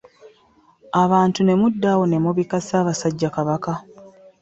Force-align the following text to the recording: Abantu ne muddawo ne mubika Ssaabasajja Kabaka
Abantu 1.03 1.39
ne 1.43 1.53
muddawo 1.61 2.03
ne 2.07 2.17
mubika 2.23 2.57
Ssaabasajja 2.61 3.29
Kabaka 3.35 3.73